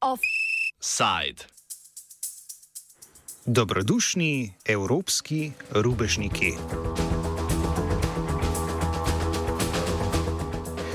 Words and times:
Offside. 0.00 1.44
Dobrodušni 3.46 4.52
evropski 4.64 5.52
rubežniki. 5.70 6.52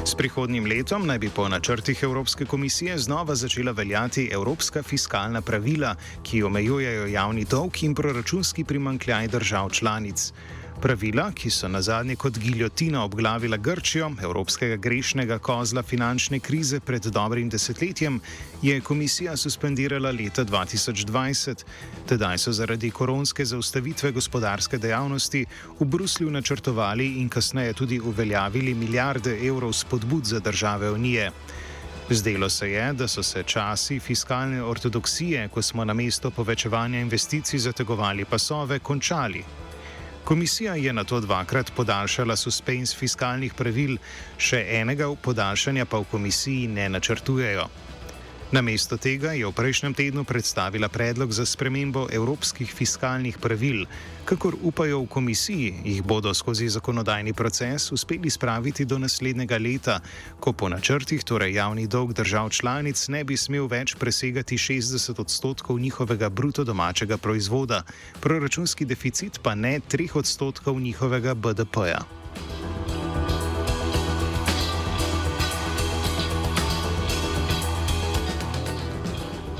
S 0.06 0.16
prihodnjim 0.16 0.66
letom 0.66 1.06
naj 1.08 1.20
bi 1.20 1.30
po 1.30 1.48
načrtih 1.50 2.04
Evropske 2.04 2.46
komisije 2.46 2.98
znova 2.98 3.36
začela 3.36 3.72
veljati 3.72 4.30
evropska 4.34 4.84
fiskalna 4.84 5.42
pravila, 5.42 5.96
ki 6.24 6.44
omejujejo 6.44 7.06
javni 7.06 7.46
dolg 7.46 7.84
in 7.84 7.96
proračunski 7.96 8.64
primankljaj 8.64 9.28
držav 9.28 9.70
članic. 9.70 10.34
Pravila, 10.82 11.28
ki 11.32 11.50
so 11.54 11.68
na 11.70 11.78
zadnje 11.82 12.16
kot 12.16 12.40
giljotina 12.42 13.04
obglavila 13.06 13.58
Grčijo, 13.58 14.08
evropskega 14.24 14.80
grešnega 14.82 15.38
kozla 15.38 15.84
finančne 15.84 16.40
krize 16.40 16.80
pred 16.80 17.06
dobrim 17.06 17.50
desetletjem, 17.54 18.18
je 18.62 18.82
komisija 18.82 19.38
suspendirala 19.38 20.10
leta 20.12 20.46
2020. 20.46 21.64
Tedaj 22.10 22.42
so 22.42 22.52
zaradi 22.52 22.90
koronske 22.92 23.46
zaustavitve 23.46 24.12
gospodarske 24.12 24.78
dejavnosti 24.78 25.46
v 25.80 25.86
Bruslju 25.86 26.32
načrtovali 26.32 27.14
in 27.22 27.30
kasneje 27.30 27.74
tudi 27.74 28.00
uveljavili 28.00 28.74
milijarde 28.74 29.38
evrov 29.48 29.74
spodbud 29.74 30.26
za 30.26 30.40
države 30.40 30.92
Unije. 30.92 31.32
Zdelo 32.10 32.50
se 32.50 32.72
je, 32.72 32.94
da 32.94 33.08
so 33.08 33.24
se 33.24 33.44
časi 33.44 34.00
fiskalne 34.00 34.64
ortodoksije, 34.64 35.48
ko 35.48 35.62
smo 35.62 35.86
na 35.86 35.94
mesto 35.94 36.32
povečevanja 36.32 37.00
investicij 37.00 37.60
zategovali 37.60 38.26
pasove, 38.26 38.80
končali. 38.80 39.61
Komisija 40.24 40.76
je 40.76 40.94
na 40.94 41.04
to 41.04 41.20
dvakrat 41.20 41.72
podaljšala 41.76 42.36
suspens 42.36 42.94
fiskalnih 42.96 43.54
pravil, 43.58 43.98
še 44.38 44.60
enega 44.78 45.10
podaljšanja 45.22 45.86
pa 45.86 45.98
v 45.98 46.10
komisiji 46.12 46.68
ne 46.68 46.90
načrtujejo. 46.90 47.66
Namesto 48.52 49.00
tega 49.00 49.32
je 49.32 49.48
v 49.48 49.56
prejšnjem 49.56 49.96
tednu 49.96 50.28
predstavila 50.28 50.92
predlog 50.92 51.32
za 51.32 51.48
spremembo 51.48 52.12
evropskih 52.12 52.68
fiskalnih 52.68 53.40
pravil. 53.40 53.88
Kakor 54.28 54.60
upajo 54.60 55.00
v 55.00 55.08
komisiji, 55.08 55.80
jih 55.88 56.04
bodo 56.04 56.36
skozi 56.36 56.68
zakonodajni 56.68 57.32
proces 57.32 57.96
uspeli 57.96 58.28
spraviti 58.28 58.84
do 58.84 59.00
naslednjega 59.00 59.56
leta, 59.56 60.04
ko 60.44 60.52
po 60.52 60.68
načrtih, 60.68 61.24
torej 61.24 61.56
javni 61.64 61.88
dolg 61.88 62.12
držav 62.12 62.52
članic, 62.52 63.00
ne 63.08 63.24
bi 63.24 63.40
smel 63.40 63.72
več 63.72 63.96
presegati 63.96 64.60
60 64.60 65.16
odstotkov 65.16 65.80
njihovega 65.80 66.28
bruto 66.30 66.68
domačega 66.68 67.16
proizvoda, 67.18 67.88
proračunski 68.20 68.84
deficit 68.86 69.40
pa 69.40 69.56
ne 69.56 69.80
3 69.80 70.12
odstotkov 70.20 70.76
njihovega 70.76 71.40
BDP-ja. 71.40 72.21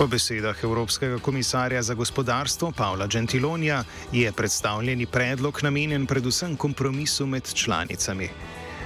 Po 0.02 0.08
besedah 0.08 0.58
Evropskega 0.64 1.20
komisarja 1.22 1.82
za 1.82 1.94
gospodarstvo 1.94 2.72
Pavla 2.72 3.08
Gentilonija 3.08 3.84
je 4.12 4.32
predstavljeni 4.32 5.06
predlog 5.06 5.60
namenjen 5.64 6.06
predvsem 6.06 6.56
kompromisu 6.56 7.28
med 7.28 7.54
članicami. 7.54 8.30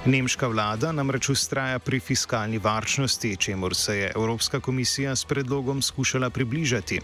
Nemška 0.04 0.46
vlada 0.46 0.92
namreč 0.92 1.28
ustraja 1.28 1.78
pri 1.78 2.00
fiskalni 2.00 2.58
varčnosti, 2.58 3.36
čemur 3.36 3.74
se 3.74 3.96
je 3.96 4.12
Evropska 4.14 4.60
komisija 4.60 5.16
s 5.16 5.24
predlogom 5.24 5.82
skušala 5.82 6.30
približati. 6.30 7.00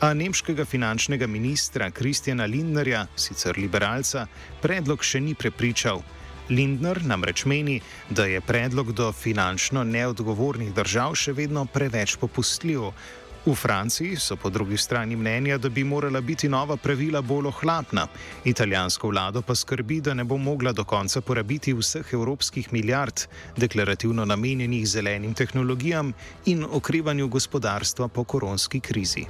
A 0.00 0.14
nemškega 0.14 0.64
finančnega 0.64 1.26
ministra 1.26 1.90
Kristjana 1.90 2.44
Lindnerja, 2.44 3.06
sicer 3.16 3.58
liberalca, 3.58 4.26
predlog 4.62 5.04
še 5.04 5.20
ni 5.20 5.34
prepričal. 5.34 6.00
Lindner 6.48 7.04
namreč 7.04 7.44
meni, 7.44 7.80
da 8.10 8.24
je 8.24 8.40
predlog 8.40 8.92
do 8.92 9.12
finančno 9.12 9.84
neodgovornih 9.84 10.74
držav 10.74 11.14
še 11.16 11.32
vedno 11.32 11.64
preveč 11.64 12.16
popustljiv, 12.20 12.90
V 13.46 13.54
Franciji 13.54 14.16
so 14.16 14.36
po 14.36 14.50
drugi 14.50 14.76
strani 14.76 15.16
mnenja, 15.16 15.58
da 15.58 15.68
bi 15.68 15.84
morala 15.84 16.20
biti 16.20 16.48
nova 16.48 16.76
pravila 16.76 17.20
bolj 17.22 17.46
ohlapna. 17.46 18.06
Italijansko 18.44 19.08
vlado 19.08 19.42
pa 19.42 19.54
skrbi, 19.54 20.00
da 20.00 20.14
ne 20.14 20.24
bo 20.24 20.36
mogla 20.36 20.72
do 20.72 20.84
konca 20.84 21.20
porabiti 21.20 21.74
vseh 21.74 22.12
evropskih 22.12 22.72
milijard, 22.72 23.26
deklarativno 23.56 24.24
namenjenih 24.24 24.86
zelenim 24.88 25.34
tehnologijam 25.34 26.12
in 26.46 26.64
okrevanju 26.70 27.28
gospodarstva 27.28 28.08
po 28.08 28.24
koronski 28.24 28.80
krizi. 28.80 29.26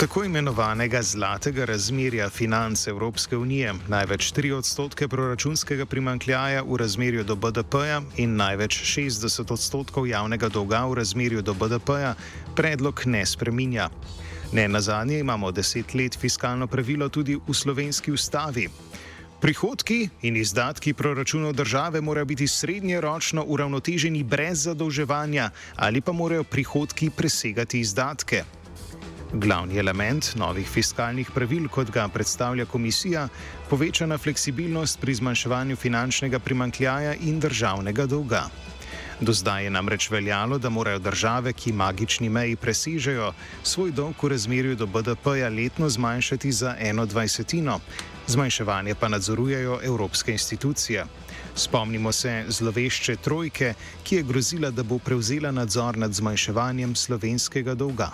Tako 0.00 0.24
imenovanega 0.24 1.02
zlatega 1.02 1.64
razmerja 1.64 2.30
financ 2.30 2.86
Evropske 2.88 3.36
unije, 3.36 3.74
največ 3.88 4.32
3 4.32 4.52
odstotke 4.56 5.08
proračunskega 5.08 5.84
primankljaja 5.86 6.62
v 6.62 6.76
razmerju 6.76 7.24
do 7.24 7.34
BDP-ja 7.36 7.98
in 8.16 8.36
največ 8.36 8.78
60 8.80 9.52
odstotkov 9.52 10.06
javnega 10.08 10.48
dolga 10.48 10.86
v 10.88 10.94
razmerju 10.94 11.42
do 11.42 11.54
BDP-ja, 11.54 12.14
predlog 12.56 13.02
ne 13.04 13.26
spreminja. 13.26 13.90
Ne 14.52 14.68
na 14.68 14.80
zadnje 14.80 15.18
imamo 15.18 15.50
deset 15.52 15.94
let 15.94 16.16
fiskalno 16.16 16.66
pravilo 16.66 17.08
tudi 17.08 17.36
v 17.36 17.54
slovenski 17.54 18.12
ustavi. 18.12 18.68
Prihodki 19.40 20.08
in 20.22 20.36
izdatki 20.36 20.94
proračunov 20.94 21.52
države 21.52 22.00
morajo 22.00 22.24
biti 22.24 22.48
srednjeročno 22.48 23.44
uravnoteženi 23.44 24.22
brez 24.24 24.64
zadolževanja 24.64 25.50
ali 25.76 26.00
pa 26.00 26.12
morajo 26.12 26.44
prihodki 26.44 27.10
presegati 27.10 27.80
izdatke. 27.80 28.44
Glavni 29.32 29.78
element 29.78 30.32
novih 30.34 30.66
fiskalnih 30.66 31.28
pravil, 31.30 31.68
kot 31.70 31.90
ga 31.94 32.08
predstavlja 32.08 32.64
komisija, 32.66 33.28
povečana 33.70 34.18
fleksibilnost 34.18 34.98
pri 35.00 35.14
zmanjševanju 35.14 35.76
finančnega 35.76 36.38
primankljaja 36.38 37.14
in 37.14 37.38
državnega 37.40 38.06
dolga. 38.06 38.42
Do 39.20 39.32
zdaj 39.32 39.64
je 39.64 39.70
namreč 39.70 40.08
veljalo, 40.10 40.58
da 40.58 40.68
morajo 40.68 40.98
države, 40.98 41.52
ki 41.52 41.72
magični 41.72 42.28
meji 42.28 42.56
presežejo, 42.56 43.32
svoj 43.62 43.92
dolg 43.92 44.22
v 44.22 44.32
razmerju 44.34 44.76
do 44.76 44.86
BDP-ja 44.86 45.48
letno 45.48 45.88
zmanjšati 45.88 46.52
za 46.52 46.74
eno 46.78 47.06
dvajsetino, 47.06 47.78
zmanjševanje 48.26 48.94
pa 48.94 49.08
nadzorujejo 49.08 49.80
evropske 49.84 50.32
institucije. 50.32 51.06
Spomnimo 51.54 52.12
se 52.12 52.44
zlovešče 52.48 53.16
trojke, 53.16 53.74
ki 54.02 54.16
je 54.16 54.22
grozila, 54.22 54.70
da 54.70 54.82
bo 54.82 54.98
prevzela 54.98 55.50
nadzor 55.50 55.98
nad 55.98 56.12
zmanjševanjem 56.12 56.96
slovenskega 56.96 57.74
dolga. 57.74 58.10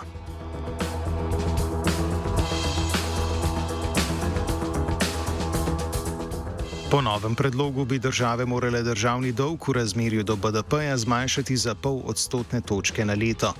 Po 6.91 7.01
novem 7.01 7.35
predlogu 7.35 7.85
bi 7.85 7.99
države 7.99 8.45
morale 8.45 8.79
državni 8.83 9.31
dolg 9.31 9.67
v 9.67 9.73
razmerju 9.73 10.23
do 10.23 10.35
BDP-ja 10.35 10.97
zmanjšati 10.97 11.57
za 11.57 11.73
pol 11.75 11.99
odstotne 12.05 12.61
točke 12.61 13.05
na 13.05 13.13
leto. 13.13 13.53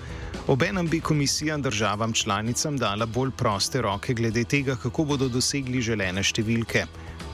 Obenem 0.48 0.88
bi 0.88 1.02
komisija 1.02 1.58
državam 1.58 2.14
članicam 2.14 2.78
dala 2.78 3.06
bolj 3.06 3.32
proste 3.32 3.82
roke 3.82 4.14
glede 4.14 4.44
tega, 4.44 4.76
kako 4.76 5.04
bodo 5.04 5.28
dosegli 5.28 5.82
želene 5.82 6.24
številke. 6.24 6.86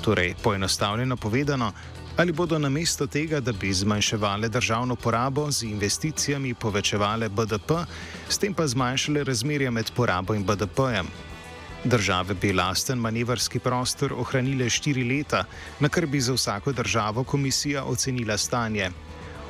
Torej, 0.01 0.33
poenostavljeno 0.43 1.17
povedano, 1.17 1.71
ali 2.17 2.33
bodo 2.33 2.57
namesto 2.59 3.05
tega, 3.07 3.39
da 3.39 3.53
bi 3.53 3.73
zmanjševale 3.73 4.49
državno 4.49 4.95
porabo 4.95 5.51
z 5.51 5.69
investicijami, 5.69 6.53
povečevale 6.53 7.29
BDP, 7.29 7.85
s 8.29 8.37
tem 8.37 8.53
pa 8.53 8.65
zmanjšale 8.67 9.23
razmerje 9.23 9.71
med 9.71 9.93
porabo 9.93 10.33
in 10.33 10.45
BDP-jem. 10.45 11.32
Države 11.83 12.33
bi 12.33 12.53
lasten 12.53 12.97
manevrski 12.97 13.59
prostor 13.59 14.13
ohranile 14.13 14.69
štiri 14.69 15.03
leta, 15.03 15.44
na 15.79 15.89
kar 15.89 16.05
bi 16.05 16.21
za 16.21 16.33
vsako 16.33 16.71
državo 16.71 17.23
komisija 17.23 17.83
ocenila 17.83 18.38
stanje. 18.38 18.91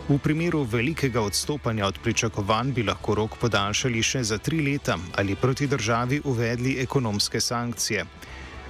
V 0.09 0.17
primeru 0.17 0.63
velikega 0.63 1.21
odstopanja 1.21 1.88
od 1.88 1.99
pričakovanj 2.03 2.71
bi 2.73 2.83
lahko 2.83 3.16
rok 3.16 3.38
podaljšali 3.38 4.01
še 4.03 4.23
za 4.23 4.38
tri 4.38 4.61
leta 4.61 4.97
ali 5.16 5.35
proti 5.35 5.67
državi 5.67 6.21
uvedli 6.24 6.80
ekonomske 6.81 7.39
sankcije. 7.41 8.06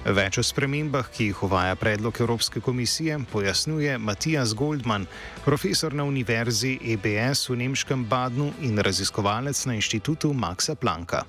Več 0.04 0.38
o 0.38 0.42
spremembah, 0.44 1.08
ki 1.08 1.30
jih 1.30 1.42
uvaja 1.42 1.76
predlog 1.80 2.20
Evropske 2.20 2.60
komisije, 2.60 3.18
pojasnjuje 3.32 3.98
Matijas 3.98 4.52
Goldman, 4.54 5.06
profesor 5.44 5.94
na 5.94 6.04
univerzi 6.04 6.78
EBS 6.92 7.48
v 7.48 7.56
nemškem 7.64 8.04
Badnu 8.04 8.50
in 8.60 8.78
raziskovalec 8.78 9.64
na 9.66 9.74
inštitutu 9.80 10.32
Maxa 10.32 10.74
Plancka. 10.74 11.24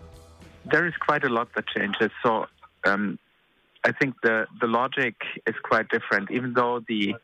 There 0.72 0.86
is 0.88 0.94
quite 1.08 1.24
a 1.24 1.30
lot 1.30 1.50
that 1.56 1.68
changes. 1.68 2.12
So 2.24 2.48
um, 2.86 3.20
I 3.86 3.92
think 3.92 4.16
the 4.24 4.46
the 4.62 4.68
logic 4.68 5.16
is 5.46 5.56
quite 5.64 5.90
different. 5.90 6.32
Even 6.32 6.54
though 6.54 6.82
the 6.88 7.16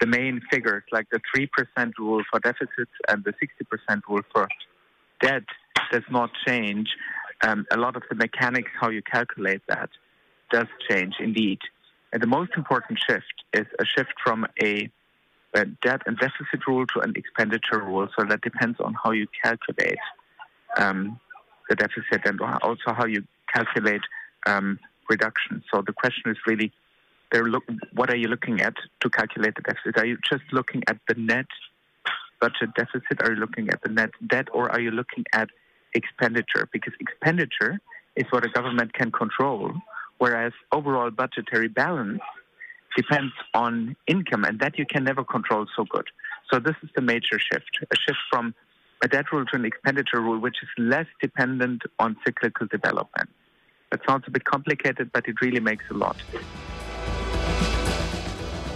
the 0.00 0.06
main 0.06 0.40
figures, 0.50 0.84
like 0.92 1.06
the 1.10 1.20
three 1.32 1.48
percent 1.56 1.94
rule 1.98 2.22
for 2.30 2.40
deficits 2.40 2.92
and 3.08 3.24
the 3.24 3.32
sixty 3.40 3.64
percent 3.64 4.02
rule 4.08 4.22
for 4.32 4.48
debt, 5.20 5.44
does 5.92 6.02
not 6.10 6.30
change. 6.46 6.88
Um, 7.42 7.66
a 7.70 7.76
lot 7.76 7.96
of 7.96 8.02
the 8.08 8.14
mechanics, 8.14 8.70
how 8.80 8.88
you 8.90 9.02
calculate 9.02 9.62
that, 9.68 9.90
does 10.50 10.66
change 10.88 11.14
indeed. 11.20 11.58
And 12.12 12.22
the 12.22 12.26
most 12.26 12.52
important 12.56 12.98
shift 13.06 13.34
is 13.52 13.66
a 13.80 13.84
shift 13.84 14.14
from 14.24 14.46
a, 14.62 14.88
a 15.54 15.64
debt 15.82 16.02
and 16.06 16.16
deficit 16.16 16.66
rule 16.66 16.86
to 16.94 17.00
an 17.00 17.12
expenditure 17.16 17.80
rule. 17.80 18.08
So 18.16 18.24
that 18.28 18.40
depends 18.40 18.78
on 18.80 18.94
how 19.02 19.10
you 19.10 19.26
calculate. 19.42 19.98
Um, 20.76 21.18
the 21.68 21.76
deficit 21.76 22.20
and 22.24 22.40
also 22.40 22.92
how 22.98 23.06
you 23.06 23.24
calculate 23.52 24.02
um, 24.46 24.78
reduction. 25.08 25.62
So 25.72 25.82
the 25.82 25.92
question 25.92 26.30
is 26.30 26.36
really, 26.46 26.72
look, 27.32 27.64
what 27.94 28.10
are 28.10 28.16
you 28.16 28.28
looking 28.28 28.60
at 28.60 28.74
to 29.00 29.10
calculate 29.10 29.54
the 29.56 29.62
deficit? 29.62 29.98
Are 29.98 30.06
you 30.06 30.18
just 30.30 30.44
looking 30.52 30.82
at 30.88 30.98
the 31.08 31.14
net 31.14 31.46
budget 32.40 32.70
deficit? 32.76 33.22
Are 33.22 33.32
you 33.32 33.40
looking 33.40 33.70
at 33.70 33.80
the 33.82 33.88
net 33.88 34.10
debt, 34.28 34.48
or 34.52 34.70
are 34.70 34.80
you 34.80 34.90
looking 34.90 35.24
at 35.32 35.48
expenditure? 35.94 36.68
Because 36.72 36.92
expenditure 37.00 37.80
is 38.16 38.24
what 38.30 38.44
a 38.44 38.48
government 38.48 38.92
can 38.92 39.10
control, 39.10 39.72
whereas 40.18 40.52
overall 40.70 41.10
budgetary 41.10 41.68
balance 41.68 42.20
depends 42.96 43.32
on 43.54 43.96
income, 44.06 44.44
and 44.44 44.60
that 44.60 44.78
you 44.78 44.86
can 44.86 45.02
never 45.02 45.24
control 45.24 45.66
so 45.76 45.84
good. 45.84 46.06
So 46.52 46.60
this 46.60 46.76
is 46.84 46.90
the 46.94 47.02
major 47.02 47.38
shift, 47.40 47.70
a 47.82 47.96
shift 47.96 48.18
from 48.30 48.54
a 49.04 49.08
debt 49.08 49.26
rule 49.32 49.44
to 49.50 49.56
an 49.56 49.64
expenditure 49.64 50.20
rule, 50.20 50.40
which 50.46 50.58
is 50.62 50.70
less 50.78 51.06
dependent 51.22 51.80
on 51.98 52.16
cyclical 52.26 52.66
development. 52.76 53.30
That 53.90 54.00
sounds 54.08 54.24
a 54.26 54.30
bit 54.30 54.44
complicated, 54.44 55.06
but 55.12 55.28
it 55.28 55.36
really 55.40 55.60
makes 55.60 55.84
a 55.90 55.94
lot. 55.94 56.16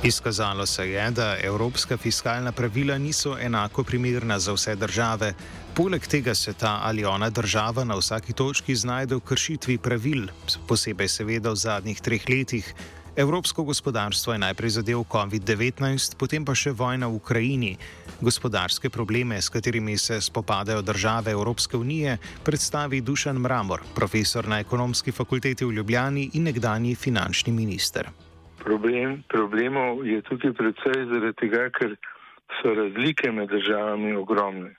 Izkazalo 0.03 0.67
se 0.67 0.91
je, 0.91 1.11
da 1.11 1.37
evropska 1.43 1.97
fiskalna 1.97 2.53
pravila 2.53 2.99
niso 2.99 3.37
enako 3.41 3.85
primerna 3.85 4.39
za 4.39 4.53
vse 4.53 4.77
države. 4.77 5.35
Poleg 5.75 6.07
tega 6.07 6.35
se 6.35 6.53
ta 6.53 6.81
ali 6.83 7.05
ona 7.05 7.31
država 7.31 7.85
na 7.85 7.95
vsaki 7.95 8.33
točki 8.33 8.75
znajde 8.75 9.15
v 9.15 9.21
kršitvi 9.21 9.79
pravil, 9.79 10.29
posebej 10.69 11.09
seveda 11.09 11.51
v 11.51 11.57
zadnjih 11.57 12.01
treh 12.01 12.29
letih. 12.29 12.75
Evropsko 13.19 13.65
gospodarstvo 13.65 14.33
je 14.33 14.39
najprej 14.39 14.71
zadev 14.71 15.03
COVID-19, 15.11 16.15
potem 16.15 16.47
pa 16.47 16.55
še 16.55 16.71
vojna 16.71 17.11
v 17.11 17.19
Ukrajini. 17.19 17.73
Gospodarske 18.23 18.95
probleme, 18.95 19.43
s 19.43 19.51
katerimi 19.51 19.99
se 19.99 20.21
spopadajo 20.23 20.87
države 20.87 21.35
Evropske 21.35 21.75
unije, 21.75 22.15
predstavi 22.47 23.03
Dušan 23.03 23.43
Mramor, 23.43 23.83
profesor 23.99 24.47
na 24.47 24.61
ekonomski 24.63 25.11
fakulteti 25.11 25.67
v 25.67 25.75
Ljubljani 25.81 26.31
in 26.39 26.47
nekdani 26.47 26.95
finančni 26.95 27.51
minister. 27.51 28.07
Problem, 28.63 29.27
problemov 29.27 30.07
je 30.07 30.23
tukaj 30.23 30.55
predvsej 30.55 31.11
zaradi 31.11 31.35
tega, 31.43 31.67
ker 31.75 31.99
so 32.63 32.71
razlike 32.71 33.35
med 33.35 33.51
državami 33.51 34.15
ogromne. 34.15 34.77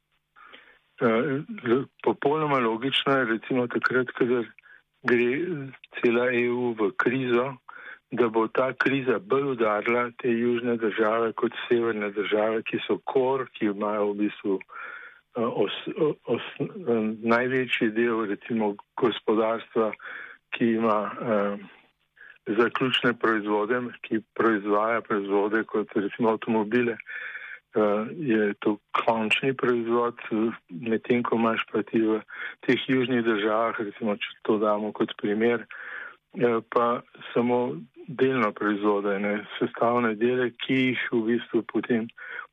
Eh, 1.04 1.44
popolnoma 2.08 2.64
logično 2.64 3.20
je, 3.20 3.32
recimo 3.36 3.68
takrat, 3.68 4.08
kadar 4.16 4.48
gre 5.04 5.32
cela 6.00 6.32
EU 6.32 6.72
v 6.80 6.96
krizo, 6.96 7.60
da 8.12 8.28
bo 8.28 8.48
ta 8.48 8.74
kriza 8.74 9.20
bolj 9.20 9.52
udarila 9.52 10.10
te 10.18 10.32
južne 10.32 10.78
države 10.78 11.34
kot 11.34 11.54
severne 11.68 12.12
države, 12.12 12.64
ki 12.64 12.80
so 12.88 12.98
kor, 13.06 13.46
ki 13.54 13.70
imajo 13.70 14.12
v 14.12 14.16
bistvu 14.24 14.60
eh, 14.60 15.42
os, 15.66 15.76
os, 16.26 16.48
največji 17.22 17.92
del 17.94 18.26
recimo 18.32 18.76
gospodarstva, 18.98 19.92
ki 20.58 20.72
ima 20.80 21.00
eh, 21.06 21.68
zaključne 22.58 23.14
proizvode, 23.14 23.82
ki 24.02 24.22
proizvaja 24.34 25.02
proizvode 25.02 25.64
kot 25.64 25.88
recimo 25.96 26.30
avtomobile, 26.30 26.96
uh, 27.76 28.08
je 28.18 28.54
to 28.60 28.78
končni 29.06 29.54
proizvod, 29.54 30.18
medtem 30.70 31.24
ko 31.24 31.36
imaš 31.36 31.66
pa 31.72 31.84
ti 31.84 32.02
v 32.02 32.22
teh 32.66 32.90
južnih 32.90 33.24
državah, 33.24 33.80
recimo 33.80 34.16
če 34.16 34.38
to 34.42 34.58
damo 34.58 34.92
kot 34.92 35.14
primer, 35.22 35.66
uh, 35.66 36.60
pa 36.74 37.02
samo 37.34 37.78
delno 38.10 38.52
proizvode, 38.52 39.20
ne, 39.22 39.34
sestavne 39.60 40.16
dele, 40.18 40.50
ki 40.58 40.78
jih 40.80 41.02
v 41.14 41.20
bistvu 41.28 41.62
potem 41.70 42.08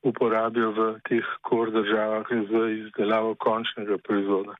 uporabijo 0.05 0.73
v 0.76 0.88
teh 1.08 1.29
kor 1.49 1.73
državah 1.73 2.29
za 2.50 2.64
izdelavo 2.75 3.35
končnega 3.41 3.97
proizvoda. 4.05 4.56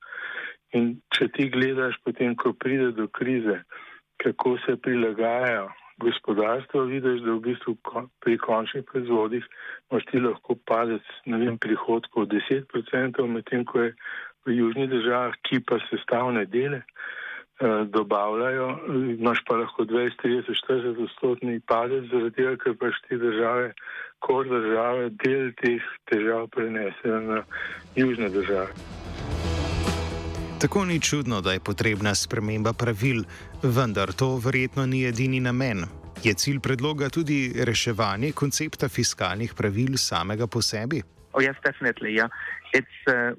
In 0.73 0.95
če 1.13 1.29
ti 1.35 1.51
gledaš 1.53 1.99
potem, 2.03 2.33
ko 2.35 2.55
pride 2.57 2.89
do 2.97 3.05
krize, 3.13 3.61
kako 4.23 4.57
se 4.65 4.75
prilagajajo 4.81 5.69
gospodarstvo, 6.01 6.87
vidiš, 6.89 7.21
da 7.25 7.35
v 7.35 7.43
bistvu 7.45 7.75
pri 8.25 8.37
končnih 8.41 8.85
proizvodih 8.89 9.45
imaš 9.91 10.09
ti 10.09 10.21
lahko 10.21 10.57
padec 10.65 11.05
vem, 11.29 11.61
prihodkov 11.61 12.25
10%, 12.33 13.21
medtem 13.29 13.65
ko 13.69 13.85
je 13.85 13.93
v 14.49 14.57
južnih 14.57 14.89
državah, 14.89 15.37
ki 15.45 15.61
pa 15.61 15.77
sestavne 15.91 16.45
dele 16.49 16.81
dobavljajo, 17.85 18.79
imaš 19.19 19.39
pa 19.47 19.55
lahko 19.55 19.83
20, 19.83 20.11
30, 20.23 20.53
40 20.67 21.03
odstotni 21.03 21.59
padec, 21.59 22.05
zaradi 22.11 22.35
tega, 22.35 22.55
ker 22.63 22.75
pač 22.77 22.99
te 23.09 23.17
države, 23.17 23.73
kor 24.19 24.45
države, 24.45 25.09
del 25.23 25.51
teh 25.61 25.83
težav 26.11 26.47
prenesejo 26.53 27.19
na 27.21 27.41
južne 27.95 28.29
države. 28.29 28.73
Tako 30.61 30.85
ni 30.85 31.01
čudno, 31.01 31.41
da 31.41 31.51
je 31.53 31.59
potrebna 31.59 32.15
sprememba 32.15 32.73
pravil, 32.73 33.23
vendar 33.63 34.13
to 34.13 34.37
verjetno 34.45 34.85
ni 34.85 35.03
edini 35.05 35.39
namen. 35.39 35.85
Je 36.23 36.33
cilj 36.33 36.59
predloga 36.59 37.09
tudi 37.09 37.53
reševanje 37.65 38.31
koncepta 38.31 38.89
fiskalnih 38.89 39.53
pravil 39.53 39.97
samega 39.97 40.47
po 40.47 40.61
sebi? 40.61 41.01
Oh, 41.33 41.41
yes, 41.41 41.55
definitely. 41.65 42.17
Yeah. 42.17 42.29
It's, 42.73 42.97
uh, 43.05 43.37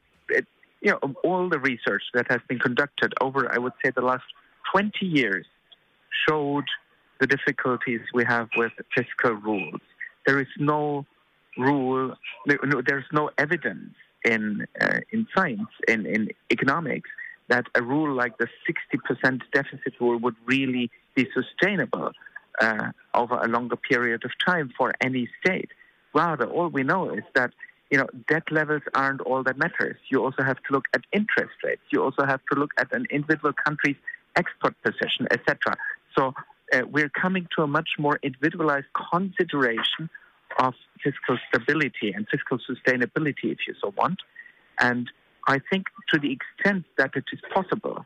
you 0.81 0.93
know, 0.93 1.15
all 1.25 1.49
the 1.49 1.59
research 1.59 2.03
that 2.15 2.31
has 2.31 2.41
been 2.49 2.59
conducted 2.59 3.13
over, 3.21 3.53
I 3.53 3.59
would 3.59 3.73
say, 3.85 3.91
the 3.91 4.03
last 4.03 4.25
20 4.73 5.07
years 5.07 5.47
showed 6.29 6.65
the 7.21 7.27
difficulties 7.27 8.01
we 8.15 8.25
have 8.25 8.49
with 8.57 8.73
fiscal 8.95 9.33
rules. 9.33 9.81
There 10.27 10.41
is 10.41 10.49
no 10.59 11.07
rule, 11.57 12.15
no, 12.47 12.83
there's 12.87 13.05
no 13.13 13.31
evidence 13.39 13.95
in 14.25 14.67
uh, 14.81 15.01
in 15.11 15.27
science 15.35 15.69
in 15.87 16.07
in 16.07 16.29
economics 16.51 17.11
that 17.49 17.67
a 17.75 17.83
rule 17.83 18.15
like 18.15 18.37
the 18.37 18.49
60% 18.69 19.41
deficit 19.53 19.95
rule 20.01 20.19
would 20.19 20.37
really 20.45 20.91
be 21.15 21.27
sustainable 21.33 22.13
uh, 22.61 22.91
over 23.15 23.37
a 23.37 23.49
longer 23.49 23.77
period 23.77 24.23
of 24.25 24.31
time 24.45 24.71
for 24.77 24.93
any 25.01 25.29
state. 25.43 25.71
Rather, 26.15 26.45
all 26.45 26.69
we 26.69 26.83
know 26.83 27.11
is 27.11 27.25
that 27.35 27.53
you 27.91 27.99
know 27.99 28.07
debt 28.29 28.45
levels 28.51 28.83
aren't 28.95 29.21
all 29.23 29.43
that 29.43 29.59
matters. 29.59 29.97
You 30.11 30.23
also 30.25 30.43
have 30.43 30.57
to 30.69 30.73
look 30.73 30.87
at 30.95 31.03
interest 31.13 31.55
rates. 31.65 31.83
You 31.91 32.03
also 32.03 32.25
have 32.27 32.41
to 32.53 32.59
look 32.59 32.71
at 32.79 32.93
an 32.93 33.07
individual 33.11 33.53
country's 33.65 33.97
export 34.37 34.75
position, 34.83 35.27
etc. 35.31 35.77
So 36.17 36.35
uh, 36.73 36.83
we're 36.91 37.09
coming 37.09 37.47
to 37.57 37.63
a 37.63 37.67
much 37.67 37.91
more 37.99 38.19
individualized 38.23 38.87
consideration 39.13 40.11
of 40.59 40.75
fiscal 41.03 41.39
stability 41.49 42.13
and 42.13 42.27
fiscal 42.31 42.59
sustainability, 42.59 43.53
if 43.53 43.59
you 43.67 43.75
so 43.81 43.93
want. 43.97 44.19
And 44.81 45.11
I 45.47 45.61
think 45.71 45.87
to 46.11 46.19
the 46.19 46.33
extent 46.33 46.85
that 46.99 47.13
it 47.15 47.25
is 47.33 47.41
possible, 47.55 48.05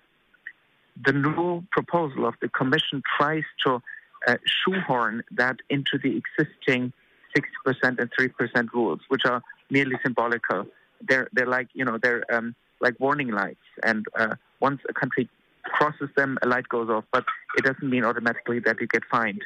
the 1.05 1.12
new 1.12 1.64
proposal 1.70 2.27
of 2.27 2.34
the 2.41 2.48
Commission 2.48 3.03
tries 3.19 3.44
to 3.67 3.82
uh, 4.27 4.36
shoehorn 4.44 5.22
that 5.32 5.56
into 5.70 5.98
the 6.03 6.20
existing 6.20 6.93
6% 7.36 7.98
and 7.98 8.10
3% 8.19 8.72
rules, 8.72 9.01
which 9.08 9.22
are 9.24 9.43
merely 9.72 9.96
symbolical. 10.05 10.67
They're, 11.08 11.29
they're 11.32 11.46
like, 11.46 11.69
you 11.72 11.84
know, 11.84 11.98
they're 12.00 12.22
um, 12.32 12.55
like 12.81 12.94
warning 13.00 13.31
lights. 13.31 13.67
And 13.82 14.06
uh, 14.17 14.34
once 14.60 14.81
a 14.88 14.93
country 14.93 15.29
crosses 15.64 16.10
them, 16.17 16.38
a 16.43 16.46
light 16.46 16.69
goes 16.69 16.88
off, 16.91 17.05
but 17.12 17.24
it 17.56 17.64
doesn't 17.64 17.88
mean 17.88 18.05
automatically 18.05 18.60
that 18.60 18.81
you 18.81 18.86
get 18.86 19.05
fined. 19.10 19.43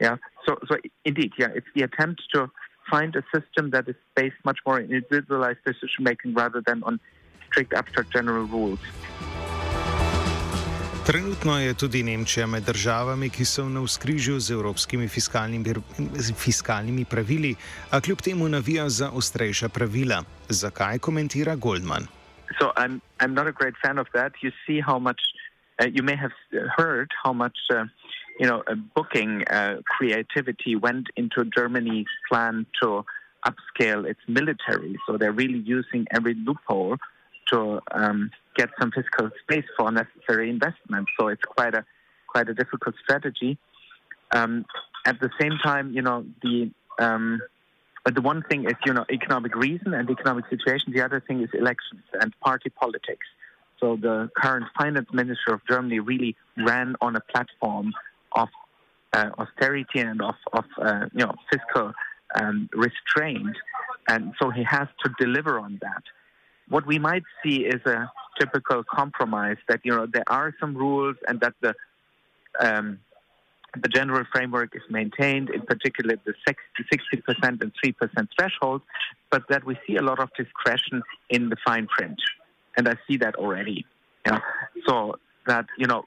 Yeah. 0.00 0.16
So, 0.44 0.58
so 0.68 0.76
indeed, 1.04 1.32
yeah, 1.38 1.48
it's 1.54 1.66
the 1.74 1.82
attempt 1.82 2.22
to 2.34 2.50
find 2.90 3.14
a 3.16 3.24
system 3.34 3.70
that 3.70 3.88
is 3.88 3.94
based 4.14 4.36
much 4.44 4.58
more 4.66 4.80
in 4.80 4.90
individualized 4.90 5.60
decision 5.64 6.04
making 6.04 6.34
rather 6.34 6.60
than 6.66 6.82
on 6.82 7.00
strict 7.46 7.72
abstract 7.72 8.12
general 8.12 8.44
rules. 8.44 8.80
Trenutno 11.06 11.58
je 11.60 11.74
tudi 11.74 12.02
Nemčija 12.02 12.46
med 12.46 12.62
državami, 12.64 13.28
ki 13.30 13.44
so 13.44 13.64
v 13.64 13.74
navskrižju 13.76 14.38
z 14.40 14.54
evropskimi 14.56 15.08
fiskalnimi, 15.08 15.74
fiskalnimi 16.44 17.04
pravili, 17.04 17.54
a 17.90 18.00
kljub 18.00 18.22
temu 18.24 18.48
navija 18.48 18.88
za 18.88 19.10
ostrejša 19.10 19.68
pravila. 19.68 20.22
Zakaj 20.48 20.98
komentira 20.98 21.56
Goldman? 21.56 22.08
So 22.58 22.72
I'm, 22.76 23.00
I'm 23.20 23.34
not 23.34 23.46
a 23.46 23.52
great 23.52 23.74
fan 23.84 23.98
of 23.98 24.06
that. 24.14 24.32
You 24.42 24.50
see 24.66 24.80
how 24.80 24.98
much, 24.98 25.20
uh, 25.82 25.86
you 25.96 26.02
may 26.02 26.16
have 26.16 26.32
heard 26.78 27.08
how 27.24 27.32
much. 27.32 27.58
Uh, 27.70 27.84
you 28.40 28.46
know, 28.46 28.62
booking 28.94 29.44
uh, 29.50 29.76
creativity 29.86 30.74
went 30.76 31.06
into 31.16 31.44
Germany's 31.56 32.12
plan 32.28 32.66
to 32.82 33.04
upscale 33.46 34.04
its 34.06 34.20
military. 34.26 34.98
So 35.06 35.16
they're 35.18 35.32
really 35.32 35.62
using 35.64 36.06
every 36.10 36.34
loophole 36.34 36.96
to 37.52 37.80
um, 37.92 38.30
get 38.56 38.70
some 38.80 38.90
fiscal 38.90 39.30
space 39.42 39.64
for 39.76 39.90
necessary 39.90 40.50
investment. 40.50 41.08
So 41.18 41.28
it's 41.28 41.42
quite 41.42 41.74
a 41.74 41.84
quite 42.26 42.48
a 42.48 42.54
difficult 42.54 42.94
strategy. 43.02 43.58
Um, 44.32 44.64
at 45.06 45.20
the 45.20 45.30
same 45.40 45.58
time, 45.62 45.92
you 45.92 46.02
know, 46.02 46.24
the 46.42 46.70
um, 46.98 47.40
the 48.12 48.20
one 48.20 48.42
thing 48.42 48.64
is 48.64 48.74
you 48.84 48.92
know 48.92 49.04
economic 49.10 49.54
reason 49.54 49.94
and 49.94 50.08
economic 50.10 50.44
situation. 50.50 50.92
The 50.92 51.02
other 51.02 51.20
thing 51.20 51.42
is 51.42 51.50
elections 51.54 52.02
and 52.20 52.32
party 52.40 52.70
politics. 52.70 53.26
So 53.80 53.96
the 53.96 54.30
current 54.36 54.66
finance 54.78 55.08
minister 55.12 55.52
of 55.52 55.60
Germany 55.68 55.98
really 56.00 56.36
ran 56.56 56.96
on 57.00 57.16
a 57.16 57.20
platform 57.20 57.92
of 58.32 58.48
uh, 59.12 59.30
austerity 59.38 60.00
and 60.00 60.22
of, 60.22 60.34
of 60.52 60.64
uh, 60.80 61.06
you 61.12 61.24
know 61.26 61.34
fiscal 61.50 61.92
um, 62.34 62.68
restraint, 62.72 63.56
and 64.08 64.34
so 64.40 64.50
he 64.50 64.64
has 64.64 64.88
to 65.04 65.10
deliver 65.18 65.58
on 65.58 65.78
that. 65.82 66.02
what 66.68 66.86
we 66.86 66.98
might 66.98 67.24
see 67.42 67.56
is 67.64 67.80
a 67.86 68.10
typical 68.38 68.82
compromise 68.84 69.56
that 69.68 69.80
you 69.84 69.94
know 69.94 70.06
there 70.06 70.24
are 70.28 70.54
some 70.60 70.76
rules 70.76 71.16
and 71.28 71.40
that 71.40 71.54
the 71.60 71.74
um, 72.60 72.98
the 73.82 73.88
general 73.88 74.24
framework 74.32 74.74
is 74.76 74.82
maintained, 74.88 75.50
in 75.50 75.62
particular 75.62 76.16
the 76.24 76.34
60% 76.48 77.60
and 77.60 77.72
3% 77.84 78.28
threshold, 78.38 78.82
but 79.30 79.42
that 79.48 79.64
we 79.64 79.76
see 79.86 79.96
a 79.96 80.02
lot 80.02 80.20
of 80.20 80.30
discretion 80.36 81.02
in 81.30 81.48
the 81.48 81.56
fine 81.66 81.86
print. 81.86 82.20
And 82.76 82.88
I 82.88 82.94
see 83.08 83.16
that 83.18 83.36
already. 83.36 83.84
Yeah. 84.26 84.40
So 84.86 85.16
that, 85.46 85.66
you 85.76 85.86
know, 85.86 86.04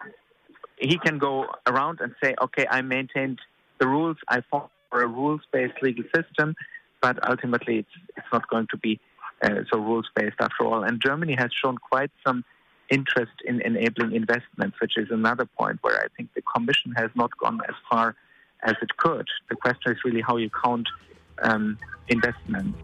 he 0.78 0.98
can 0.98 1.18
go 1.18 1.46
around 1.66 2.00
and 2.02 2.14
say, 2.24 2.36
okay, 2.42 2.66
I 2.70 2.82
maintained 2.82 3.40
the 3.80 3.88
rules, 3.88 4.18
I 4.28 4.42
fought 4.50 4.72
for 4.90 5.04
a 5.04 5.08
rules 5.08 5.42
based 5.52 5.82
legal 5.82 6.06
system, 6.16 6.56
but 7.02 7.18
ultimately 7.30 7.80
it's, 7.80 7.90
it's 8.16 8.28
not 8.32 8.48
going 8.48 8.68
to 8.72 8.78
be 8.78 9.00
so 9.44 9.80
rules 9.80 10.08
based 10.16 10.40
after 10.40 10.66
all. 10.66 10.84
And 10.84 11.02
Germany 11.02 11.36
has 11.38 11.52
shown 11.54 11.78
quite 11.78 12.12
some 12.26 12.44
interest 12.90 13.34
in 13.46 13.62
enabling 13.62 14.14
investments, 14.16 14.76
which 14.82 14.98
is 14.98 15.08
another 15.12 15.46
point 15.46 15.80
where 15.82 15.98
I 16.00 16.08
think 16.16 16.34
the 16.34 16.42
Commission 16.54 16.94
has 16.96 17.12
not 17.16 17.32
gone 17.38 17.60
as 17.68 17.76
far 17.90 18.16
as 18.64 18.76
it 18.82 18.98
could. 18.98 19.28
The 19.50 19.56
question 19.56 19.92
is 19.94 20.00
really 20.06 20.22
how 20.22 20.38
you 20.38 20.50
count 20.64 20.88
um, 21.44 21.78
investment. 22.08 22.76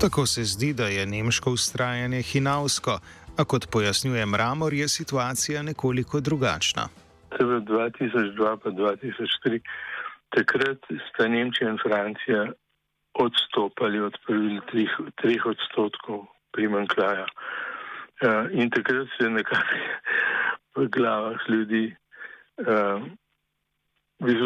Tako 0.00 0.26
se 0.26 0.44
zdi, 0.44 0.72
da 0.72 0.86
je 0.86 1.06
nemško 1.06 1.52
ustrajanje 1.52 2.22
hinavsko, 2.22 2.98
a 3.36 3.44
kot 3.44 3.70
pojasnjuje 3.70 4.26
Mramor, 4.26 4.74
je 4.74 4.88
situacija 4.88 5.62
nekoliko 5.62 6.20
drugačna. 6.20 6.88
V 7.40 7.44
2002 7.44 8.56
pa 8.62 8.70
2003 8.70 9.60
takrat 10.28 10.78
sta 11.08 11.28
Nemčija 11.28 11.70
in 11.70 11.78
Francija 11.88 12.52
odstopali 13.18 14.00
od 14.00 14.18
pravil 14.26 14.60
3 15.16 15.40
odstotkov 15.44 16.26
primankljaja. 16.52 17.26
Uh, 17.26 18.48
in 18.52 18.70
takrat 18.70 19.08
se 19.16 19.24
je 19.24 19.30
nekako 19.30 19.76
v 20.76 20.88
glavah 20.88 21.40
ljudi 21.48 21.96
uh, 22.56 23.02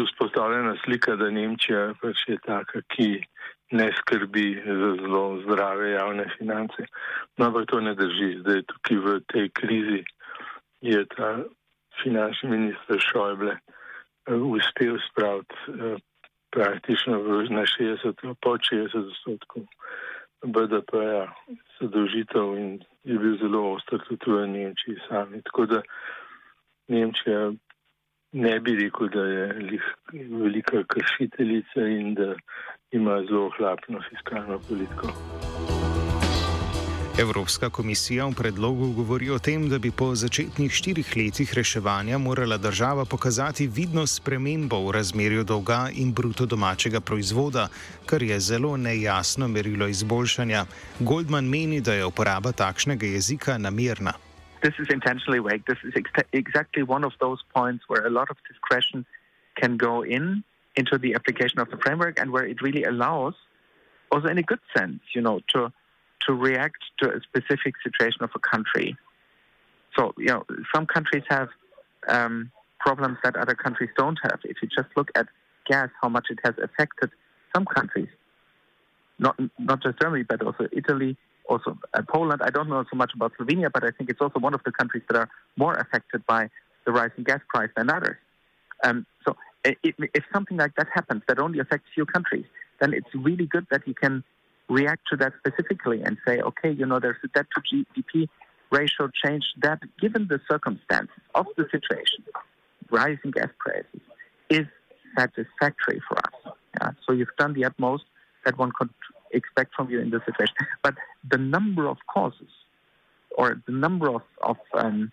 vzpostavljena 0.05 0.75
slika, 0.83 1.15
da 1.15 1.29
Nemčija 1.29 1.93
pač 2.01 2.27
je 2.27 2.37
taka, 2.45 2.81
ki 2.87 3.23
ne 3.71 3.91
skrbi 3.99 4.63
za 4.65 4.89
zelo 4.99 5.41
zdrave 5.45 5.91
javne 5.91 6.25
finance. 6.37 6.85
No, 7.37 7.45
ampak 7.45 7.69
to 7.71 7.79
ne 7.79 7.95
drži. 7.95 8.39
Zdaj 8.43 8.63
tukaj 8.67 8.97
v 8.97 9.19
tej 9.31 9.49
krizi 9.49 10.03
je 10.81 11.05
ta 11.15 11.43
finančni 12.03 12.49
minister 12.49 12.99
Šojble 12.99 13.55
uh, 13.55 14.51
uspel 14.51 14.99
spraviti 15.07 15.55
uh, 15.67 15.95
praktično 16.51 17.17
na 17.49 17.65
60, 17.65 18.35
pod 18.41 18.59
60 18.71 19.07
odstotkov 19.07 19.63
BDP-ja 20.43 21.33
zadolžitev 21.79 22.57
in 22.57 22.71
je 23.03 23.17
bil 23.17 23.37
zelo 23.37 23.73
ostar 23.73 24.01
tudi 24.07 24.31
v 24.31 24.47
Nemčiji 24.47 24.97
sami. 25.07 25.41
Tako 25.41 25.65
da 25.65 25.81
Nemčija 26.87 27.51
ne 28.31 28.59
bi 28.59 28.75
rekel, 28.75 29.09
da 29.09 29.23
je 29.23 29.79
velika 30.13 30.83
kršiteljica 30.87 31.87
in 31.87 32.13
da 32.13 32.35
ima 32.91 33.21
zelo 33.29 33.51
hlapno 33.57 34.01
fiskalno 34.09 34.59
politiko. 34.69 35.50
Evropska 37.19 37.69
komisija 37.69 38.25
v 38.25 38.33
predlogu 38.37 38.93
govori 38.95 39.29
o 39.29 39.39
tem, 39.39 39.67
da 39.69 39.79
bi 39.79 39.91
po 39.91 40.15
začetnih 40.15 40.71
štirih 40.71 41.09
letih 41.17 41.53
reševanja 41.53 42.17
morala 42.17 42.57
država 42.57 43.05
pokazati 43.05 43.67
vidno 43.67 44.07
spremembo 44.07 44.79
v 44.85 44.91
razmerju 44.91 45.43
dolga 45.43 45.89
in 45.93 46.13
bruto 46.13 46.45
domačega 46.45 47.01
proizvoda, 47.01 47.67
kar 48.05 48.23
je 48.23 48.39
zelo 48.39 48.77
nejasno 48.77 49.47
merilo 49.47 49.87
izboljšanja. 49.87 50.65
Goldman 50.99 51.49
meni, 51.49 51.81
da 51.81 51.93
je 51.93 52.05
uporaba 52.05 52.51
takšnega 52.51 53.05
jezika 53.05 53.57
namerna. 53.57 54.13
This 54.61 54.79
is 54.79 54.87
intentionally 54.89 55.43
vague. 55.43 55.65
This 55.67 55.83
is 55.83 55.93
ex 55.95 56.09
exactly 56.31 56.83
one 56.87 57.03
of 57.03 57.13
those 57.19 57.43
points 57.53 57.83
where 57.89 58.07
a 58.07 58.13
lot 58.19 58.31
of 58.31 58.37
discretion 58.47 59.05
can 59.59 59.77
go 59.77 60.05
in 60.05 60.43
into 60.75 60.97
the 60.97 61.13
application 61.15 61.59
of 61.59 61.67
the 61.69 61.77
framework 61.83 62.19
and 62.21 62.31
where 62.31 62.47
it 62.47 62.61
really 62.61 62.83
allows, 62.83 63.35
also 64.11 64.27
in 64.27 64.37
a 64.37 64.43
good 64.43 64.63
sense, 64.77 65.01
you 65.15 65.21
know, 65.21 65.39
to 65.53 65.73
to 66.27 66.33
react 66.33 66.83
to 66.99 67.09
a 67.09 67.19
specific 67.21 67.75
situation 67.83 68.23
of 68.23 68.31
a 68.35 68.39
country. 68.39 68.97
So, 69.97 70.13
you 70.17 70.27
know, 70.27 70.43
some 70.73 70.85
countries 70.85 71.23
have 71.29 71.49
um, 72.07 72.51
problems 72.79 73.17
that 73.23 73.35
other 73.35 73.55
countries 73.55 73.89
don't 73.97 74.19
have. 74.23 74.39
If 74.43 74.57
you 74.61 74.67
just 74.67 74.89
look 74.95 75.09
at 75.15 75.27
gas, 75.67 75.89
how 76.01 76.09
much 76.09 76.27
it 76.29 76.39
has 76.43 76.55
affected 76.61 77.09
some 77.53 77.65
countries, 77.65 78.07
not 79.19 79.35
not 79.59 79.83
just 79.83 79.99
Germany, 80.01 80.23
but 80.23 80.41
also 80.41 80.67
Italy, 80.71 81.17
also 81.47 81.77
uh, 81.93 82.01
Poland. 82.07 82.41
I 82.43 82.49
don't 82.49 82.69
know 82.69 82.83
so 82.89 82.95
much 82.95 83.11
about 83.15 83.33
Slovenia, 83.37 83.69
but 83.71 83.83
I 83.83 83.91
think 83.91 84.09
it's 84.09 84.21
also 84.21 84.39
one 84.39 84.53
of 84.53 84.61
the 84.63 84.71
countries 84.71 85.03
that 85.09 85.17
are 85.17 85.29
more 85.57 85.73
affected 85.73 86.25
by 86.25 86.49
the 86.85 86.91
rising 86.91 87.23
gas 87.23 87.41
price 87.49 87.69
than 87.75 87.89
others. 87.89 88.17
Um, 88.83 89.05
so, 89.25 89.35
if 89.63 90.23
something 90.33 90.57
like 90.57 90.75
that 90.75 90.87
happens 90.93 91.21
that 91.27 91.37
only 91.39 91.59
affects 91.59 91.87
few 91.93 92.05
countries, 92.05 92.45
then 92.79 92.93
it's 92.93 93.13
really 93.13 93.45
good 93.45 93.67
that 93.69 93.87
you 93.87 93.93
can 93.93 94.23
react 94.71 95.01
to 95.09 95.17
that 95.17 95.33
specifically 95.39 96.01
and 96.01 96.17
say, 96.25 96.39
okay, 96.39 96.71
you 96.71 96.85
know, 96.85 96.99
there's 96.99 97.17
a 97.23 97.27
debt 97.27 97.47
to 97.53 97.61
GDP 97.61 98.29
ratio 98.71 99.09
change 99.23 99.43
that, 99.61 99.79
given 99.99 100.27
the 100.29 100.39
circumstances 100.49 101.21
of 101.35 101.45
the 101.57 101.65
situation, 101.71 102.23
rising 102.89 103.31
gas 103.31 103.49
prices 103.59 104.01
is 104.49 104.65
satisfactory 105.17 106.01
for 106.07 106.17
us. 106.17 106.55
Yeah? 106.79 106.91
So 107.05 107.13
you've 107.13 107.35
done 107.37 107.53
the 107.53 107.65
utmost 107.65 108.05
that 108.45 108.57
one 108.57 108.71
could 108.77 108.89
expect 109.33 109.73
from 109.75 109.89
you 109.89 109.99
in 109.99 110.09
this 110.09 110.21
situation. 110.25 110.55
But 110.81 110.95
the 111.29 111.37
number 111.37 111.87
of 111.87 111.97
causes 112.07 112.49
or 113.37 113.61
the 113.65 113.73
number 113.73 114.09
of, 114.09 114.21
of 114.43 114.57
um, 114.73 115.11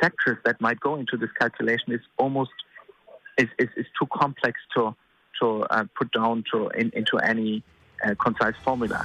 that 0.00 0.56
might 0.60 0.80
go 0.80 0.94
into 0.96 1.16
this 1.16 1.30
calculation 1.38 1.92
is 1.92 2.00
almost 2.18 2.50
is, 3.36 3.48
is, 3.58 3.68
is 3.76 3.86
too 3.98 4.06
complex 4.12 4.60
to 4.76 4.94
to 5.40 5.62
uh, 5.70 5.84
put 5.96 6.10
down 6.12 6.44
to 6.52 6.68
in, 6.68 6.90
into 6.94 7.18
any 7.18 7.62
concise 8.16 8.58
formula. 8.64 9.04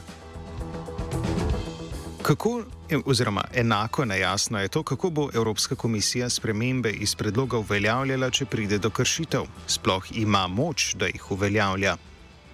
Kako, 2.23 2.63
oziroma 3.05 3.41
enako 3.55 4.05
nejasno 4.05 4.59
je 4.59 4.67
to, 4.67 4.83
kako 4.83 5.09
bo 5.09 5.29
Evropska 5.35 5.75
komisija 5.75 6.29
spremembe 6.29 6.89
iz 6.89 7.15
predloga 7.15 7.57
uveljavljala, 7.57 8.29
če 8.29 8.45
pride 8.45 8.77
do 8.77 8.89
kršitev. 8.89 9.43
Sploh 9.67 10.05
ima 10.15 10.47
moč, 10.47 10.93
da 10.95 11.05
jih 11.05 11.31
uveljavlja. 11.31 11.97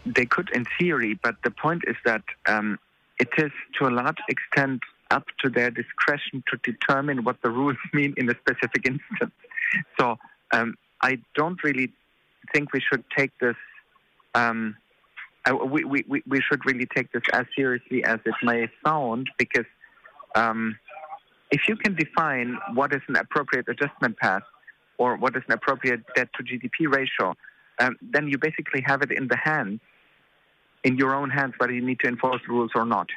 They 0.06 0.28
could 0.36 0.50
in 0.56 0.66
theory, 0.80 1.14
but 1.24 1.36
the 1.42 1.52
point 1.62 1.84
is 1.88 1.98
that 2.06 2.24
um, 2.50 2.78
it 3.20 3.30
is 3.38 3.52
to 3.78 3.88
a 3.88 3.94
large 4.02 4.24
extent 4.28 4.82
up 5.12 5.26
to 5.44 5.50
their 5.50 5.72
discretion 5.72 6.44
to 6.50 6.58
determine 6.72 7.24
what 7.24 7.38
the 7.42 7.50
rules 7.50 7.78
mean 7.94 8.14
in 8.18 8.30
a 8.30 8.36
specific 8.42 8.86
instance. 8.86 9.36
So 10.00 10.18
um, 10.52 10.76
I 11.02 11.20
don't 11.36 11.64
really 11.64 11.92
think 12.54 12.74
we 12.74 12.82
should 12.82 13.04
take 13.18 13.32
this 13.40 13.60
um, 14.36 14.76
we, 15.54 15.84
we, 15.84 16.24
we 16.28 16.42
should 16.42 16.66
really 16.66 16.86
take 16.86 17.12
this 17.12 17.24
as 17.34 17.46
seriously 17.56 18.04
as 18.04 18.20
it 18.26 18.36
may 18.44 18.70
sound 18.86 19.30
because 19.38 19.66
um, 20.36 20.78
if 21.52 21.62
you 21.68 21.76
can 21.76 21.96
define 21.96 22.58
what 22.74 22.94
is 22.94 23.02
an 23.08 23.16
appropriate 23.16 23.68
adjustment 23.68 24.18
path 24.18 24.44
or 24.98 25.16
what 25.18 25.36
is 25.36 25.44
an 25.48 25.54
appropriate 25.54 26.02
debt 26.16 26.30
to 26.36 26.44
GDP 26.44 26.94
ratio, 26.94 27.36
um, 27.80 27.98
then 28.02 28.28
you 28.28 28.38
basically 28.38 28.82
have 28.86 29.02
it 29.02 29.12
in 29.12 29.28
the 29.28 29.38
hands, 29.38 29.80
in 30.84 30.98
your 30.98 31.16
own 31.16 31.30
hands, 31.30 31.54
whether 31.58 31.74
you 31.74 31.82
need 31.82 32.00
to 32.02 32.08
enforce 32.08 32.42
rules 32.48 32.72
or 32.76 32.86
not. 32.86 33.08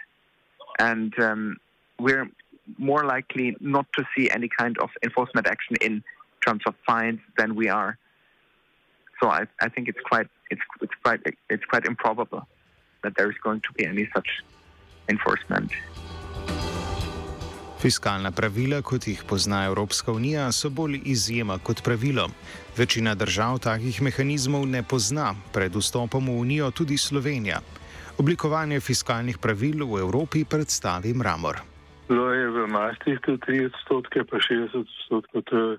And 0.78 1.12
um, 1.18 1.56
we're 1.98 2.28
more 2.78 3.04
likely 3.04 3.56
not 3.60 3.86
to 3.94 4.04
see 4.16 4.30
any 4.30 4.48
kind 4.48 4.78
of 4.78 4.90
enforcement 5.02 5.46
action 5.46 5.76
in 5.80 6.02
terms 6.46 6.62
of 6.66 6.74
fines 6.86 7.20
than 7.36 7.54
we 7.54 7.68
are. 7.68 7.98
So 9.20 9.28
I, 9.28 9.44
I 9.60 9.68
think 9.68 9.88
it's 9.88 10.00
quite 10.04 10.28
it's, 10.52 10.64
it's 10.84 10.96
quite 11.04 11.20
it's 11.54 11.66
quite 11.72 11.84
improbable 11.92 12.42
that 13.02 13.12
there 13.16 13.30
is 13.32 13.38
going 13.46 13.60
to 13.66 13.72
be 13.78 13.84
any 13.86 14.06
such 14.14 14.28
enforcement. 15.08 15.70
Fiskalna 17.82 18.30
pravila, 18.30 18.78
kot 18.82 19.06
jih 19.08 19.24
pozna 19.26 19.64
Evropska 19.66 20.12
unija, 20.12 20.52
so 20.52 20.70
bolj 20.70 21.00
izjema 21.04 21.58
kot 21.58 21.82
pravilo. 21.82 22.28
Večina 22.76 23.14
držav 23.14 23.58
takih 23.58 24.02
mehanizmov 24.02 24.68
ne 24.70 24.82
pozna, 24.82 25.34
pred 25.52 25.74
vstopom 25.74 26.28
v 26.30 26.36
unijo 26.44 26.70
tudi 26.70 26.98
Slovenija. 26.98 27.58
Oblikovanje 28.18 28.80
fiskalnih 28.80 29.38
pravil 29.38 29.82
v 29.86 29.98
Evropi 29.98 30.44
predstavi 30.44 31.14
Mramor. 31.14 31.58
Bilo 32.08 32.30
je 32.30 32.46
v 32.50 32.66
Maastrichtu 32.70 33.36
3 33.36 33.66
odstotke, 33.66 34.24
pa 34.30 34.36
60 34.38 34.78
odstotkov, 34.78 35.42
to 35.50 35.56
je 35.58 35.78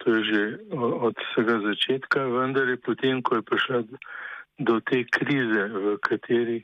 to 0.00 0.14
je 0.16 0.20
že 0.24 0.42
od 0.76 1.14
vsega 1.16 1.60
začetka, 1.60 2.24
vendar 2.24 2.68
je 2.68 2.76
potem, 2.80 3.22
ko 3.22 3.36
je 3.36 3.42
prišla 3.42 3.78
do 4.60 4.80
te 4.80 5.04
krize, 5.04 5.62
v 5.68 5.96
kateri, 6.00 6.60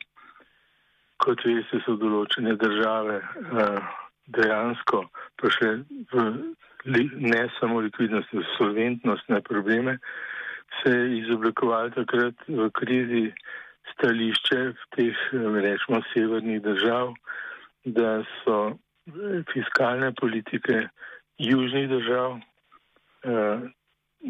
kot 1.21 1.45
veste, 1.45 1.81
so 1.85 1.97
določene 2.01 2.57
države 2.57 3.21
eh, 3.21 3.81
dejansko 4.33 5.05
prišle 5.41 5.85
v 6.13 6.25
ne 7.33 7.43
samo 7.59 7.81
likvidnost, 7.81 8.33
v 8.33 8.45
solventnostne 8.57 9.41
probleme, 9.43 9.99
se 10.81 10.91
je 10.91 11.19
izoblikoval 11.19 11.91
takrat 11.91 12.35
v 12.49 12.71
krizi 12.71 13.33
stališče 13.95 14.61
v 14.73 14.83
teh, 14.97 15.19
rečemo, 15.63 16.03
severnih 16.13 16.61
držav, 16.63 17.15
da 17.87 18.23
so 18.43 18.77
fiskalne 19.53 20.13
politike 20.15 20.89
južnih 21.39 21.89
držav 21.89 22.39
eh, 22.39 22.56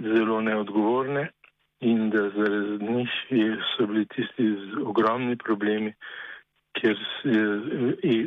zelo 0.02 0.40
neodgovorne 0.40 1.30
in 1.80 2.10
da 2.10 2.30
zaradi 2.30 2.92
njih 2.92 3.10
so 3.76 3.86
bili 3.86 4.06
tisti 4.06 4.46
z 4.56 4.80
ogromni 4.84 5.36
problemi, 5.36 5.92
ker 6.80 6.96
je 7.22 8.26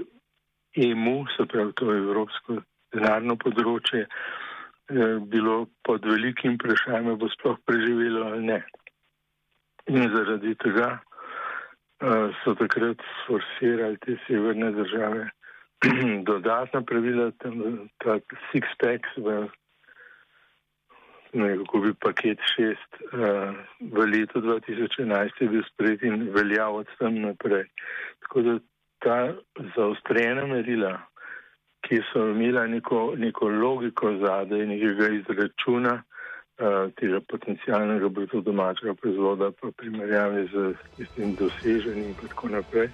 EMU, 0.75 1.25
se 1.37 1.45
pravi 1.45 1.73
to 1.73 1.89
Evropsko 1.93 2.61
denarno 2.93 3.35
področje, 3.35 4.05
eh, 4.05 5.17
bilo 5.33 5.67
pod 5.83 6.05
velikim 6.05 6.57
vprašanjem, 6.57 7.17
bo 7.17 7.29
sploh 7.29 7.57
preživelo 7.65 8.25
ali 8.31 8.45
ne. 8.51 8.63
In 9.89 10.05
zaradi 10.13 10.53
tega 10.61 10.89
uh, 10.99 12.29
so 12.43 12.53
takrat 12.53 13.01
forsirali 13.25 13.97
te 14.05 14.17
severne 14.27 14.69
države 14.75 15.29
dodatna 16.29 16.81
pravila, 16.85 17.31
ta 17.41 18.19
six-pack, 18.51 19.07
kako 21.31 21.79
bi 21.79 21.93
paket 21.93 22.39
šest 22.55 22.91
uh, 23.13 23.55
v 23.79 24.05
letu 24.11 24.41
2011 24.41 25.29
je 25.39 25.47
bil 25.47 25.63
sprejet 25.73 26.03
in 26.03 26.29
veljav 26.33 26.75
od 26.75 26.87
tam 26.99 27.21
naprej. 27.21 27.65
Tako 28.19 28.41
da 28.41 28.59
ta 28.99 29.33
zaostrena 29.75 30.45
merila, 30.45 30.97
ki 31.87 32.01
so 32.11 32.27
imela 32.29 32.67
neko, 32.67 33.13
neko 33.17 33.49
logiko 33.49 34.11
zadaj 34.17 34.65
nekega 34.65 35.09
izračuna 35.21 35.93
uh, 36.01 36.91
tega 36.99 37.21
potencijalnega 37.29 38.09
bruto 38.09 38.41
domačega 38.41 38.93
proizvoda, 38.93 39.51
pa 39.61 39.71
primerjavi 39.77 40.47
z 40.53 40.73
tistim 40.97 41.35
doseženim 41.35 42.09
in 42.09 42.15
tako 42.27 42.49
naprej. 42.49 42.89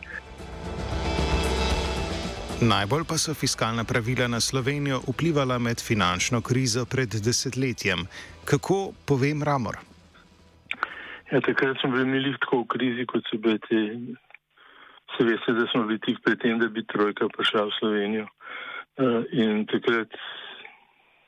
Najbolj 2.61 3.03
pa 3.03 3.17
so 3.19 3.33
fiskalna 3.35 3.83
pravila 3.83 4.27
na 4.31 4.39
Slovenijo 4.39 5.01
vplivala 5.11 5.57
med 5.59 5.81
finančno 5.83 6.39
krizo 6.41 6.85
pred 6.85 7.11
desetletjem. 7.27 8.07
Kako 8.45 8.93
povem 9.07 9.43
Ramor? 9.43 9.75
Ja, 11.31 11.41
takrat 11.41 11.75
smo 11.81 11.91
bili 11.91 12.31
tako 12.39 12.61
v 12.61 12.67
krizi, 12.71 13.05
kot 13.11 13.27
so 13.27 13.37
bili 13.43 13.59
ti. 13.67 13.81
Se 15.17 15.27
veste, 15.27 15.51
da 15.51 15.67
smo 15.71 15.83
bili 15.83 15.99
tik 15.99 16.23
pred 16.23 16.39
tem, 16.39 16.59
da 16.59 16.71
bi 16.71 16.85
trojka 16.87 17.27
prišla 17.37 17.65
v 17.65 17.75
Slovenijo. 17.79 18.27
Uh, 18.95 19.27
in 19.35 19.65
takrat 19.67 20.15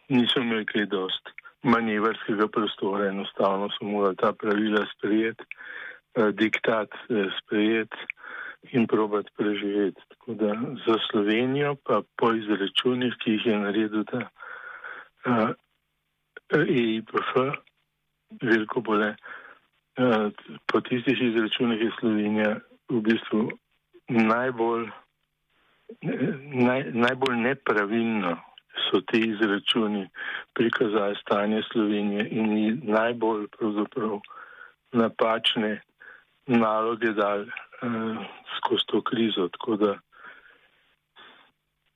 nismo 0.07 0.41
imeli 0.47 0.65
kaj 0.65 0.85
dost 0.95 1.33
manevrskega 1.63 2.47
prostora, 2.47 3.09
enostavno 3.11 3.67
smo 3.75 3.89
morali 3.89 4.15
ta 4.15 4.31
pravila 4.31 4.85
sprejeti, 4.95 5.43
uh, 5.43 6.31
diktat 6.31 6.87
uh, 7.09 7.27
sprejeti 7.41 7.99
in 8.71 8.87
probati 8.87 9.35
preživeti. 9.35 10.06
Tako 10.27 10.45
da 10.45 10.53
za 10.87 10.97
Slovenijo, 11.11 11.75
pa 11.83 12.01
po 12.17 12.33
izračunih, 12.33 13.13
ki 13.19 13.31
jih 13.31 13.45
je 13.45 13.59
naredil 13.59 14.03
ta 14.03 14.29
uh, 15.25 15.49
EIPF, 16.51 17.29
veliko 18.41 18.81
bole, 18.81 19.15
uh, 19.15 20.31
po 20.67 20.81
tistih 20.81 21.21
izračunih 21.21 21.81
je 21.81 21.91
Slovenija 21.99 22.59
v 22.89 22.99
bistvu 23.01 23.51
najbolj, 24.09 24.89
naj, 26.67 26.83
najbolj 26.91 27.37
nepravilno. 27.37 28.35
So 28.91 29.01
ti 29.01 29.19
izračuni 29.19 30.09
prikazali 30.53 31.15
stanje 31.21 31.61
Slovenije 31.71 32.27
in 32.31 32.81
najbolj 32.83 33.47
napačne 34.91 35.81
naloge 36.47 37.11
dali 37.13 37.47
uh, 37.47 38.17
skozi 38.57 38.83
to 38.87 39.01
krizo. 39.01 39.47
Tako 39.47 39.75
da, 39.75 39.97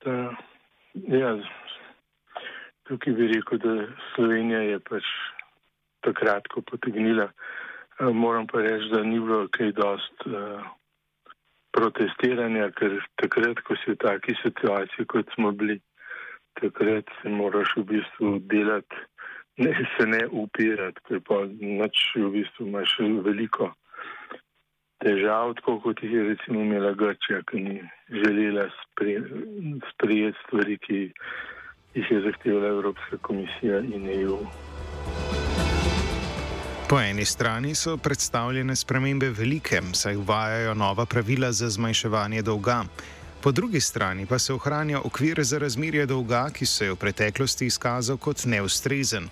da 0.04 0.16
ja, 0.94 1.36
tukaj 2.88 3.12
bi 3.12 3.28
rekel, 3.32 3.58
da 3.58 3.86
Slovenija 4.14 4.60
je 4.60 4.78
pač 4.80 5.08
takrat, 6.02 6.48
ko 6.48 6.62
potegnila. 6.66 7.30
Uh, 8.00 8.10
moram 8.14 8.46
pa 8.46 8.62
reči, 8.64 8.90
da 8.92 9.02
ni 9.02 9.20
bilo 9.20 9.46
kaj 9.52 9.72
dost 9.78 10.26
uh, 10.26 10.64
protestiranja, 11.76 12.70
ker 12.78 12.98
takrat, 13.20 13.62
ko 13.66 13.76
si 13.80 13.94
v 13.94 14.00
taki 14.02 14.34
situaciji, 14.42 15.08
kot 15.12 15.30
smo 15.36 15.52
bili, 15.52 15.78
takrat 16.60 17.08
se 17.20 17.32
moraš 17.32 17.76
v 17.76 17.86
bistvu 17.94 18.32
delati, 18.50 19.04
ne 19.62 19.72
se 19.94 20.06
ne 20.08 20.24
upirati, 20.28 21.00
ker 21.08 21.22
pa 21.28 21.44
noč 21.60 22.04
v 22.16 22.32
bistvu 22.38 22.68
imaš 22.68 22.98
veliko 23.24 23.70
težav, 25.02 25.54
tako 25.58 25.78
kot 25.84 26.02
jih 26.02 26.12
je 26.12 26.22
recimo 26.32 26.60
imela 26.60 26.92
Grčija, 26.92 27.42
ki 27.50 27.60
ni 27.60 27.76
želela 28.24 28.68
sprijeti 29.92 30.38
stvari, 30.46 30.78
ki 30.78 31.00
jih 31.94 32.10
je 32.10 32.20
zahtevala 32.20 32.68
Evropska 32.68 33.18
komisija 33.18 33.78
in 33.78 34.08
EU. 34.20 34.38
Po 36.88 37.00
eni 37.00 37.24
strani 37.24 37.74
so 37.74 37.96
predstavljene 37.96 38.76
spremembe 38.76 39.30
velike, 39.30 39.80
saj 39.92 40.16
uvajajo 40.16 40.74
nova 40.74 41.06
pravila 41.06 41.52
za 41.52 41.70
zmanjševanje 41.70 42.42
dolga. 42.42 42.84
Po 43.42 43.52
drugi 43.52 43.80
strani 43.80 44.26
pa 44.26 44.38
se 44.38 44.52
ohranja 44.54 45.00
okvir 45.04 45.42
za 45.42 45.58
razmerje 45.58 46.06
dolga, 46.06 46.50
ki 46.54 46.66
se 46.66 46.84
je 46.84 46.92
v 46.92 46.96
preteklosti 46.96 47.66
izkazal 47.66 48.16
kot 48.16 48.44
neustrezen. 48.46 49.28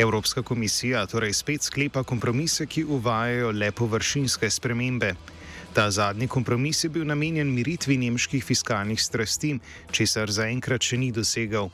Evropska 0.00 0.42
komisija 0.42 1.06
torej 1.06 1.32
spet 1.32 1.62
sklepa 1.62 2.02
kompromise, 2.02 2.64
ki 2.66 2.84
uvajajo 2.84 3.50
le 3.52 3.68
površinske 3.72 4.48
spremembe. 4.50 5.12
Ta 5.74 5.90
zadnji 5.90 6.28
kompromis 6.28 6.84
je 6.84 6.88
bil 6.90 7.04
namenjen 7.04 7.52
miritvi 7.54 7.98
nemških 7.98 8.44
fiskalnih 8.44 9.02
strasti, 9.02 9.58
česar 9.92 10.32
zaenkrat 10.32 10.88
še 10.88 10.96
ni 10.96 11.10
dosegal. 11.12 11.68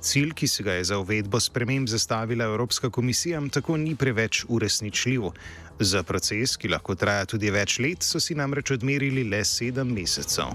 Cilj, 0.00 0.30
ki 0.38 0.46
se 0.48 0.62
ga 0.62 0.78
je 0.78 0.84
za 0.92 1.00
uvedbo 1.02 1.40
sprememb 1.40 1.90
zastavila 1.90 2.44
Evropska 2.44 2.90
komisija, 2.90 3.42
tako 3.50 3.76
ni 3.76 3.96
preveč 3.96 4.44
uresničljiv. 4.48 5.32
Za 5.80 6.02
proces, 6.02 6.54
ki 6.56 6.70
lahko 6.70 6.94
traja 6.94 7.26
tudi 7.26 7.50
več 7.50 7.80
let, 7.82 8.06
so 8.06 8.22
si 8.22 8.38
namreč 8.38 8.76
odmerili 8.78 9.26
le 9.26 9.42
sedem 9.44 9.90
mesecev. 9.90 10.54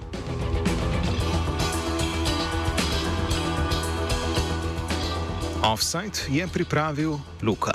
Offside 5.62 6.26
je 6.28 6.48
pripravil 6.48 7.22
Luka. 7.42 7.71